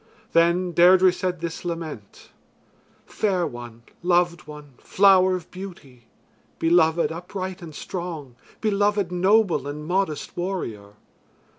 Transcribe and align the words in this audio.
Then 0.33 0.71
Deirdre 0.71 1.13
said 1.13 1.41
this 1.41 1.63
lament: 1.63 2.31
"Fair 3.05 3.45
one, 3.45 3.83
loved 4.01 4.47
one, 4.47 4.73
flower 4.79 5.35
of 5.35 5.51
beauty; 5.51 6.07
beloved 6.57 7.11
upright 7.11 7.61
and 7.61 7.75
strong; 7.75 8.35
beloved 8.61 9.11
noble 9.11 9.67
and 9.67 9.85
modest 9.85 10.35
warrior. 10.35 10.93